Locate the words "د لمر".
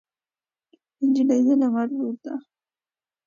1.47-1.87